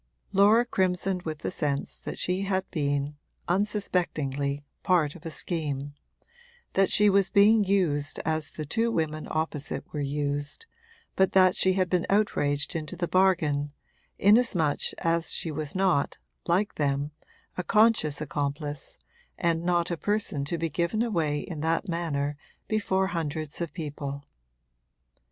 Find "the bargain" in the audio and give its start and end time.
12.95-13.73